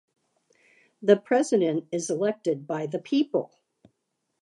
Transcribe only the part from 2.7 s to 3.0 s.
the